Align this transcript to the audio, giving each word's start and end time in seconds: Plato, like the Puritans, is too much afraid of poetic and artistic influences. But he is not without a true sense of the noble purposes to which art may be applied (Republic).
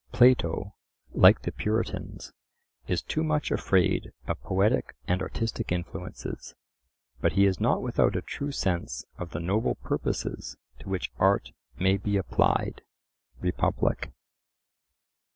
Plato, 0.11 0.73
like 1.11 1.43
the 1.43 1.51
Puritans, 1.51 2.33
is 2.87 3.03
too 3.03 3.23
much 3.23 3.51
afraid 3.51 4.11
of 4.25 4.41
poetic 4.41 4.95
and 5.07 5.21
artistic 5.21 5.71
influences. 5.71 6.55
But 7.19 7.33
he 7.33 7.45
is 7.45 7.59
not 7.59 7.83
without 7.83 8.15
a 8.15 8.23
true 8.23 8.51
sense 8.51 9.05
of 9.19 9.29
the 9.29 9.39
noble 9.39 9.75
purposes 9.75 10.57
to 10.79 10.89
which 10.89 11.11
art 11.17 11.51
may 11.77 11.97
be 11.97 12.17
applied 12.17 12.81
(Republic). 13.41 14.11